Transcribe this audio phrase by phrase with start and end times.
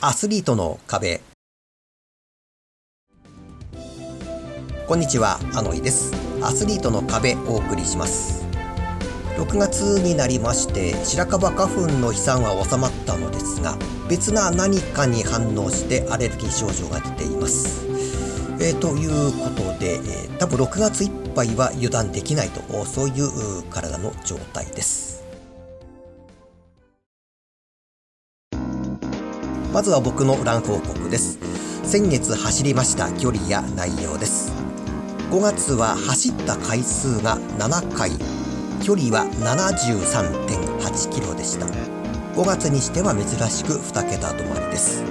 [0.00, 1.20] アスリートの壁
[4.86, 6.12] こんにちは、あのいです。
[6.40, 8.46] アスリートの壁お送りします。
[9.36, 13.76] 6月になりまして白樺花粉の飛散は収まったのですが
[14.08, 17.84] 別な何かに反応してアレルギー症状が出ています。
[18.60, 25.17] えー、ということで、えー、多分6月いっぱいは油断できないとそういう体の状態です。
[29.72, 31.38] まずは僕のラン報告です。
[31.84, 34.52] 先月走りました距離や内容です。
[35.30, 38.12] 5月は走った回数が7回。
[38.82, 41.66] 距離は73.8キロでした。
[42.34, 45.02] 5月にしては珍しく2桁止まりです。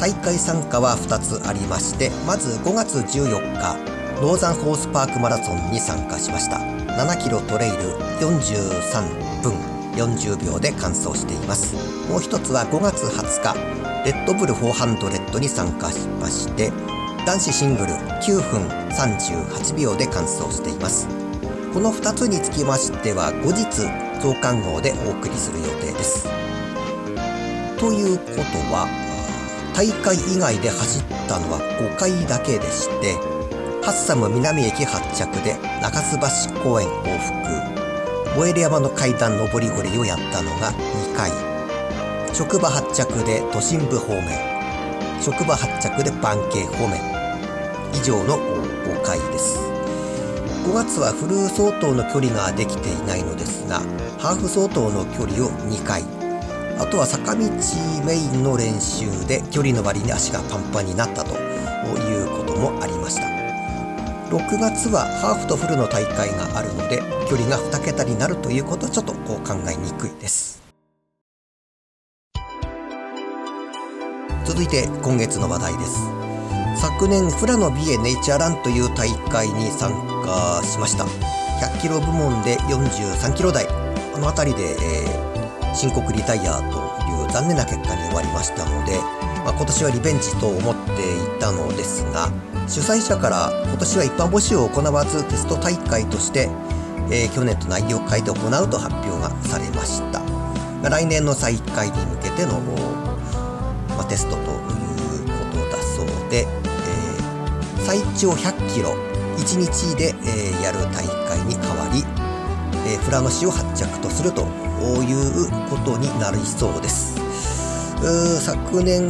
[0.00, 3.76] 大会参加は2つありましてまず5月14日
[4.20, 6.56] ノーザンホースパークマラソンに参加しました。
[6.58, 7.76] 7キロトレイル
[8.20, 9.52] 43分
[9.94, 11.93] 40秒で完走しています。
[12.08, 13.84] もう一つは5月20日。
[14.04, 16.70] レッドブル400に参加しまして
[17.24, 21.08] 男子シングル9分38秒で完走しています。
[21.72, 23.64] この2つにつきましては後日
[24.20, 26.28] 増刊号でお送りする予定です。
[27.78, 28.86] ということは
[29.74, 33.14] 大会以外で走ったのは5回だけでして
[33.82, 36.18] ハッサム南駅発着で中洲
[36.52, 41.53] 橋公園往復燃える山の階段上り下りをやったのが2回。
[42.34, 44.26] 職場発着で都心部方面。
[45.22, 46.98] 職場発着で番系方面。
[47.94, 49.60] 以上の5回です。
[50.66, 53.80] 5月はフル相当の距離ができていないのですが
[54.18, 56.02] ハーフ相当の距離を2回。
[56.80, 57.40] あとは坂道
[58.04, 63.22] メインの練習で距離の割に足がパンパンになったということもありました。
[64.36, 70.63] 6月はハーフとフルの大会があるので距離が2桁になるということはちょっとこう考えにくいです。
[74.44, 75.98] 続いて今月の話題です。
[76.76, 79.90] 昨年富良野美瑛ネイチャーランという大会に参
[80.22, 81.04] 加しました。
[81.04, 83.66] 100キロ部門で43キロ台。
[84.14, 86.78] あの辺りで、えー、申告リタイアと
[87.10, 88.98] いう残念な結果に終わりましたので、
[89.44, 92.30] まあ、今年はリベンジと思っていたのですが
[92.68, 96.48] 主催者から今年は一般募集を行わずテスト大会として、
[97.10, 100.22] えー、去年と内容を変えて行うと発表がされました。
[100.88, 102.60] 来年の再開に向けての、
[103.96, 108.94] まあ、テストということだそうで、えー、最長100キロ
[109.36, 112.04] 1日で、えー、やる大会に変わり、
[112.86, 117.14] えー、富良野市を発着とするということになりそうです。
[118.44, 119.08] 昨年、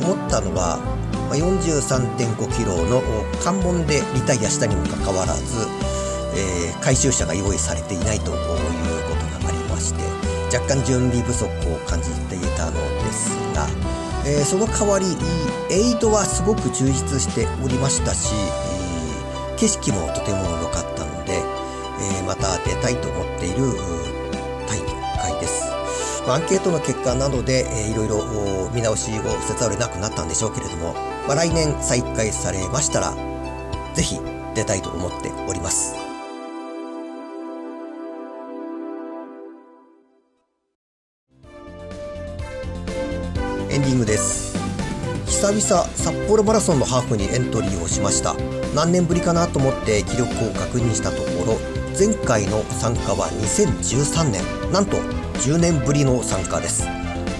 [0.00, 0.78] 思ったのは
[1.30, 3.02] 43.5キロの
[3.42, 5.66] 関門でリタイアしたにもかかわらず、
[6.34, 10.07] えー、回収車が用意されていないということがありまして
[10.52, 12.72] 若干準備不足を感じていたの
[13.04, 13.66] ですが、
[14.26, 15.06] えー、その代わり
[15.70, 21.42] エイドはすごく充実しておりましたし、えー、景色もとても良かったので、
[22.00, 23.72] えまた出たいと思っている
[24.66, 24.78] 大
[25.32, 25.68] 会です。
[26.26, 30.94] アンケートの結果などで、えー、いろいろ見直しをせざるを得なくなったんでしょうけれども、
[31.26, 33.14] まあ、来年再開されましたら、
[33.94, 34.18] ぜひ
[34.54, 36.07] 出たいと思っております。
[43.78, 44.58] エンディングです。
[45.26, 48.34] 久々札幌マラソンのハーフにエントリーをしました。
[48.74, 51.58] 何年ぶりかなと思って記録を確認したところ、
[51.96, 54.96] 前回の参加は2013年、なんと
[55.44, 56.88] 10年ぶりの参加です。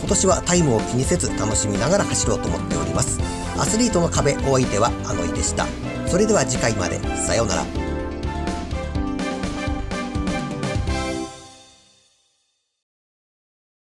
[0.00, 3.20] 今年はタイムを気にせず楽しみながら走ろうと思っております。
[3.56, 5.68] アスリートの壁お相手はあのいでした。
[6.08, 6.98] それでは次回まで。
[7.16, 7.83] さようなら。